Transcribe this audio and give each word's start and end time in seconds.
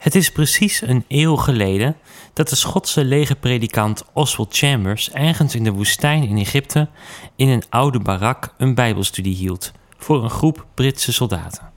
Het 0.00 0.14
is 0.14 0.30
precies 0.30 0.80
een 0.80 1.04
eeuw 1.08 1.36
geleden 1.36 1.96
dat 2.32 2.48
de 2.48 2.56
Schotse 2.56 3.04
legerpredikant 3.04 4.04
Oswald 4.12 4.56
Chambers 4.56 5.10
ergens 5.10 5.54
in 5.54 5.64
de 5.64 5.72
woestijn 5.72 6.28
in 6.28 6.38
Egypte 6.38 6.88
in 7.36 7.48
een 7.48 7.62
oude 7.68 7.98
barak 7.98 8.54
een 8.58 8.74
bijbelstudie 8.74 9.34
hield 9.34 9.72
voor 9.98 10.22
een 10.24 10.30
groep 10.30 10.66
Britse 10.74 11.12
soldaten. 11.12 11.70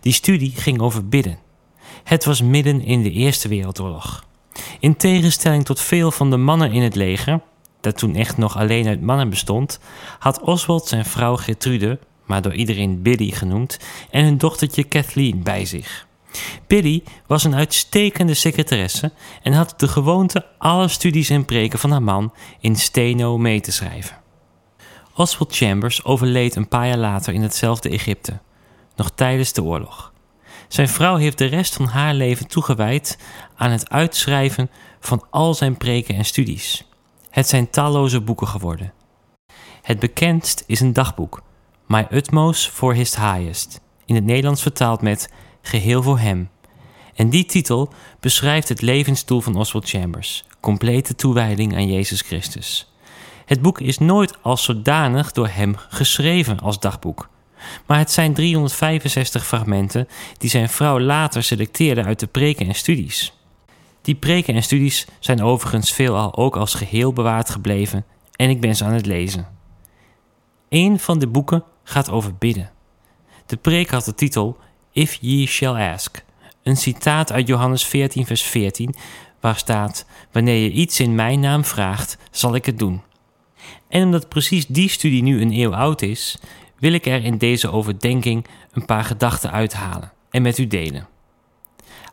Die 0.00 0.12
studie 0.12 0.52
ging 0.56 0.80
over 0.80 1.08
bidden. 1.08 1.38
Het 2.04 2.24
was 2.24 2.42
midden 2.42 2.80
in 2.80 3.02
de 3.02 3.10
Eerste 3.10 3.48
Wereldoorlog. 3.48 4.24
In 4.80 4.96
tegenstelling 4.96 5.64
tot 5.64 5.80
veel 5.80 6.10
van 6.10 6.30
de 6.30 6.36
mannen 6.36 6.72
in 6.72 6.82
het 6.82 6.94
leger, 6.94 7.40
dat 7.80 7.98
toen 7.98 8.14
echt 8.14 8.36
nog 8.36 8.56
alleen 8.56 8.86
uit 8.86 9.00
mannen 9.02 9.30
bestond, 9.30 9.80
had 10.18 10.40
Oswald 10.40 10.86
zijn 10.86 11.04
vrouw 11.04 11.36
Gertrude, 11.36 11.98
maar 12.26 12.42
door 12.42 12.54
iedereen 12.54 13.02
Biddy 13.02 13.32
genoemd, 13.32 13.78
en 14.10 14.24
hun 14.24 14.38
dochtertje 14.38 14.84
Kathleen 14.84 15.42
bij 15.42 15.64
zich. 15.64 16.07
Biddy 16.66 17.02
was 17.26 17.44
een 17.44 17.54
uitstekende 17.54 18.34
secretaresse 18.34 19.12
en 19.42 19.52
had 19.52 19.74
de 19.76 19.88
gewoonte 19.88 20.46
alle 20.58 20.88
studies 20.88 21.30
en 21.30 21.44
preken 21.44 21.78
van 21.78 21.90
haar 21.90 22.02
man 22.02 22.32
in 22.60 22.76
steno 22.76 23.38
mee 23.38 23.60
te 23.60 23.72
schrijven. 23.72 24.16
Oswald 25.14 25.56
Chambers 25.56 26.04
overleed 26.04 26.56
een 26.56 26.68
paar 26.68 26.86
jaar 26.86 26.96
later 26.96 27.34
in 27.34 27.42
hetzelfde 27.42 27.88
Egypte, 27.88 28.38
nog 28.96 29.10
tijdens 29.10 29.52
de 29.52 29.62
oorlog. 29.62 30.12
Zijn 30.68 30.88
vrouw 30.88 31.16
heeft 31.16 31.38
de 31.38 31.44
rest 31.44 31.74
van 31.74 31.86
haar 31.86 32.14
leven 32.14 32.48
toegewijd 32.48 33.18
aan 33.56 33.70
het 33.70 33.90
uitschrijven 33.90 34.70
van 35.00 35.26
al 35.30 35.54
zijn 35.54 35.76
preken 35.76 36.14
en 36.14 36.24
studies. 36.24 36.88
Het 37.30 37.48
zijn 37.48 37.70
talloze 37.70 38.20
boeken 38.20 38.48
geworden. 38.48 38.92
Het 39.82 39.98
bekendst 39.98 40.64
is 40.66 40.80
een 40.80 40.92
dagboek, 40.92 41.42
My 41.86 42.06
Utmost 42.10 42.68
for 42.68 42.94
His 42.94 43.16
Highest, 43.16 43.80
in 44.04 44.14
het 44.14 44.24
Nederlands 44.24 44.62
vertaald 44.62 45.02
met 45.02 45.32
Geheel 45.68 46.02
voor 46.02 46.18
Hem. 46.18 46.48
En 47.14 47.30
die 47.30 47.44
titel 47.44 47.92
beschrijft 48.20 48.68
het 48.68 48.80
levensdoel 48.80 49.40
van 49.40 49.56
Oswald 49.56 49.88
Chambers, 49.88 50.44
complete 50.60 51.14
toewijding 51.14 51.74
aan 51.74 51.92
Jezus 51.92 52.20
Christus. 52.20 52.92
Het 53.44 53.62
boek 53.62 53.80
is 53.80 53.98
nooit 53.98 54.42
als 54.42 54.64
zodanig 54.64 55.32
door 55.32 55.48
hem 55.48 55.74
geschreven 55.88 56.60
als 56.60 56.80
dagboek. 56.80 57.28
Maar 57.86 57.98
het 57.98 58.10
zijn 58.10 58.34
365 58.34 59.46
fragmenten 59.46 60.08
die 60.38 60.50
zijn 60.50 60.68
vrouw 60.68 61.00
later 61.00 61.42
selecteerde 61.42 62.04
uit 62.04 62.20
de 62.20 62.26
preken 62.26 62.66
en 62.66 62.74
studies. 62.74 63.32
Die 64.02 64.14
preken 64.14 64.54
en 64.54 64.62
studies 64.62 65.06
zijn 65.18 65.42
overigens 65.42 65.92
veelal 65.92 66.36
ook 66.36 66.56
als 66.56 66.74
geheel 66.74 67.12
bewaard 67.12 67.50
gebleven 67.50 68.04
en 68.36 68.50
ik 68.50 68.60
ben 68.60 68.76
ze 68.76 68.84
aan 68.84 68.92
het 68.92 69.06
lezen. 69.06 69.48
Een 70.68 70.98
van 70.98 71.18
de 71.18 71.26
boeken 71.26 71.64
gaat 71.84 72.10
over 72.10 72.34
bidden. 72.34 72.70
De 73.46 73.56
preek 73.56 73.90
had 73.90 74.04
de 74.04 74.14
titel 74.14 74.58
If 74.98 75.18
Ye 75.20 75.46
Shall 75.46 75.76
Ask, 75.92 76.24
een 76.62 76.76
citaat 76.76 77.32
uit 77.32 77.46
Johannes 77.46 77.84
14, 77.86 78.26
vers 78.26 78.42
14, 78.42 78.94
waar 79.40 79.56
staat: 79.56 80.06
Wanneer 80.32 80.62
je 80.62 80.70
iets 80.70 81.00
in 81.00 81.14
mijn 81.14 81.40
naam 81.40 81.64
vraagt, 81.64 82.18
zal 82.30 82.54
ik 82.54 82.66
het 82.66 82.78
doen. 82.78 83.02
En 83.88 84.02
omdat 84.02 84.28
precies 84.28 84.66
die 84.66 84.88
studie 84.88 85.22
nu 85.22 85.40
een 85.40 85.52
eeuw 85.52 85.74
oud 85.74 86.02
is, 86.02 86.38
wil 86.78 86.92
ik 86.92 87.06
er 87.06 87.24
in 87.24 87.38
deze 87.38 87.70
overdenking 87.70 88.46
een 88.72 88.84
paar 88.84 89.04
gedachten 89.04 89.50
uithalen 89.50 90.12
en 90.30 90.42
met 90.42 90.58
u 90.58 90.66
delen. 90.66 91.08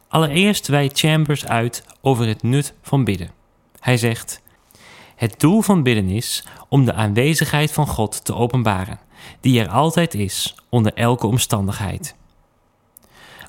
Allereerst 0.08 0.68
wijdt 0.68 1.00
Chambers 1.00 1.46
uit 1.46 1.86
over 2.02 2.28
het 2.28 2.44
nut 2.44 2.74
van 2.82 3.04
bidden. 3.04 3.32
Hij 3.80 3.98
zegt: 3.98 4.42
Het 5.16 5.40
doel 5.40 5.62
van 5.62 5.84
bidden 5.84 6.10
is 6.10 6.44
om 6.70 6.86
de 6.86 6.94
aanwezigheid 6.94 7.72
van 7.72 7.88
God 7.88 8.26
te 8.26 8.36
openbaren, 8.36 9.00
die 9.40 9.60
er 9.60 9.70
altijd 9.70 10.14
is, 10.14 10.56
onder 10.70 10.94
elke 10.94 11.28
omstandigheid. 11.28 12.16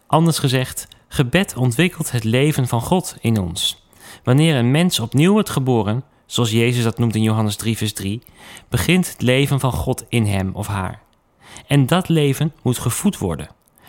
Anders 0.07 0.39
gezegd, 0.39 0.89
gebed 1.09 1.57
ontwikkelt 1.57 2.11
het 2.11 2.25
leven 2.25 2.69
van 2.69 2.81
God 2.81 3.17
in 3.21 3.41
ons. 3.41 3.87
Wanneer 4.25 4.57
een 4.57 4.71
mens 4.71 5.01
opnieuw 5.01 5.33
wordt 5.33 5.51
geboren, 5.51 6.05
zoals 6.27 6.51
Jezus 6.51 6.85
dat 6.85 6.99
noemt 6.99 7.15
in 7.15 7.23
Johannes 7.23 7.57
3, 7.57 7.77
vers 7.77 7.93
3, 7.93 8.23
begint 8.69 9.09
het 9.09 9.23
leven 9.23 9.61
van 9.61 9.73
God 9.73 10.05
in 10.09 10.27
hem 10.27 10.51
of 10.55 10.67
haar. 10.67 11.03
En 11.67 11.87
dat 11.87 12.09
leven 12.09 12.53
moet 12.63 12.79
gevoed 12.79 13.19
worden. 13.19 13.49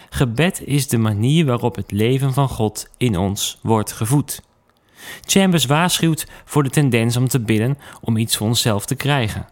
Gebed 0.10 0.62
is 0.66 0.88
de 0.88 0.98
manier 0.98 1.46
waarop 1.46 1.76
het 1.76 1.92
leven 1.92 2.34
van 2.34 2.50
God 2.50 2.88
in 2.98 3.18
ons 3.18 3.60
wordt 3.62 3.92
gevoed. 3.92 4.42
Chambers 5.22 5.66
waarschuwt 5.66 6.28
voor 6.46 6.64
de 6.64 6.70
tendens 6.70 7.18
om 7.18 7.28
te 7.28 7.40
bidden 7.40 7.78
om 8.02 8.18
iets 8.18 8.38
voor 8.38 8.48
onszelf 8.48 8.86
te 8.86 8.96
krijgen. 8.96 9.48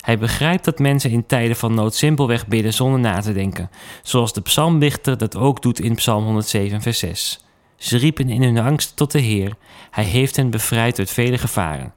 Hij 0.00 0.18
begrijpt 0.18 0.64
dat 0.64 0.78
mensen 0.78 1.10
in 1.10 1.26
tijden 1.26 1.56
van 1.56 1.74
nood 1.74 1.94
simpelweg 1.94 2.46
bidden 2.46 2.74
zonder 2.74 3.00
na 3.00 3.20
te 3.20 3.32
denken, 3.32 3.70
zoals 4.02 4.32
de 4.32 4.40
psalmdichter 4.40 5.18
dat 5.18 5.36
ook 5.36 5.62
doet 5.62 5.80
in 5.80 5.94
Psalm 5.94 6.24
107, 6.24 6.82
vers 6.82 6.98
6. 6.98 7.44
Ze 7.76 7.96
riepen 7.96 8.28
in 8.28 8.42
hun 8.42 8.58
angst 8.58 8.96
tot 8.96 9.12
de 9.12 9.18
Heer, 9.20 9.56
Hij 9.90 10.04
heeft 10.04 10.36
hen 10.36 10.50
bevrijd 10.50 10.98
uit 10.98 11.10
vele 11.10 11.38
gevaren. 11.38 11.92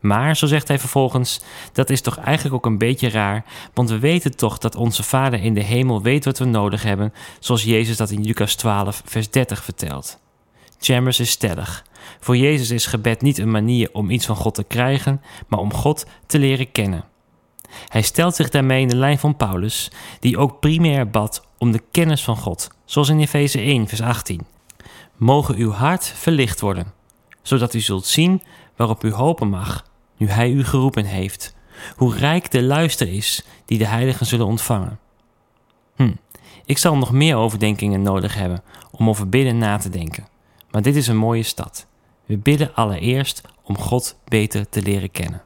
Maar, 0.00 0.36
zo 0.36 0.46
zegt 0.46 0.68
hij 0.68 0.78
vervolgens, 0.78 1.40
dat 1.72 1.90
is 1.90 2.00
toch 2.00 2.16
eigenlijk 2.16 2.54
ook 2.54 2.66
een 2.66 2.78
beetje 2.78 3.08
raar, 3.08 3.44
want 3.74 3.90
we 3.90 3.98
weten 3.98 4.36
toch 4.36 4.58
dat 4.58 4.76
onze 4.76 5.02
Vader 5.02 5.42
in 5.42 5.54
de 5.54 5.62
hemel 5.62 6.02
weet 6.02 6.24
wat 6.24 6.38
we 6.38 6.44
nodig 6.44 6.82
hebben, 6.82 7.12
zoals 7.38 7.62
Jezus 7.62 7.96
dat 7.96 8.10
in 8.10 8.24
Lucas 8.24 8.54
12, 8.54 9.02
vers 9.04 9.30
30 9.30 9.64
vertelt. 9.64 10.18
Chambers 10.78 11.20
is 11.20 11.30
stellig. 11.30 11.84
Voor 12.20 12.36
Jezus 12.36 12.70
is 12.70 12.86
gebed 12.86 13.22
niet 13.22 13.38
een 13.38 13.50
manier 13.50 13.88
om 13.92 14.10
iets 14.10 14.26
van 14.26 14.36
God 14.36 14.54
te 14.54 14.64
krijgen, 14.64 15.22
maar 15.48 15.58
om 15.58 15.74
God 15.74 16.06
te 16.26 16.38
leren 16.38 16.72
kennen. 16.72 17.04
Hij 17.88 18.02
stelt 18.02 18.34
zich 18.34 18.50
daarmee 18.50 18.80
in 18.80 18.88
de 18.88 18.96
lijn 18.96 19.18
van 19.18 19.36
Paulus, 19.36 19.90
die 20.20 20.38
ook 20.38 20.60
primair 20.60 21.10
bad 21.10 21.46
om 21.58 21.72
de 21.72 21.82
kennis 21.90 22.24
van 22.24 22.36
God, 22.36 22.70
zoals 22.84 23.08
in 23.08 23.20
Efeze 23.20 23.58
1, 23.60 23.88
vers 23.88 24.00
18. 24.00 24.46
Mogen 25.16 25.56
uw 25.56 25.70
hart 25.70 26.04
verlicht 26.04 26.60
worden, 26.60 26.92
zodat 27.42 27.74
u 27.74 27.80
zult 27.80 28.06
zien 28.06 28.42
waarop 28.76 29.04
u 29.04 29.12
hopen 29.12 29.48
mag 29.48 29.84
nu 30.16 30.28
Hij 30.28 30.50
u 30.50 30.64
geroepen 30.64 31.04
heeft, 31.04 31.54
hoe 31.96 32.16
rijk 32.16 32.50
de 32.50 32.62
luister 32.62 33.08
is 33.08 33.44
die 33.64 33.78
de 33.78 33.86
heiligen 33.86 34.26
zullen 34.26 34.46
ontvangen. 34.46 34.98
Hm, 35.96 36.12
ik 36.64 36.78
zal 36.78 36.96
nog 36.96 37.12
meer 37.12 37.36
overdenkingen 37.36 38.02
nodig 38.02 38.34
hebben 38.34 38.62
om 38.90 39.08
over 39.08 39.28
bidden 39.28 39.58
na 39.58 39.78
te 39.78 39.88
denken, 39.88 40.28
maar 40.70 40.82
dit 40.82 40.96
is 40.96 41.06
een 41.06 41.16
mooie 41.16 41.42
stad. 41.42 41.86
We 42.24 42.36
bidden 42.36 42.74
allereerst 42.74 43.40
om 43.62 43.78
God 43.78 44.16
beter 44.24 44.68
te 44.68 44.82
leren 44.82 45.10
kennen. 45.10 45.42